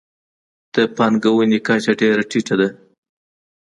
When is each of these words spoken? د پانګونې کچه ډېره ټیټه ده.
د 0.73 0.75
پانګونې 0.95 1.59
کچه 1.67 1.93
ډېره 1.99 2.23
ټیټه 2.29 2.55
ده. 2.59 2.69